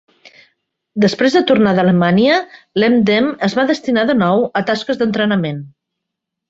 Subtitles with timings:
[1.03, 2.39] Després de tornar a Alemanya,
[2.83, 5.67] l'Emden es va destinar de nou a tasques d'entrenament.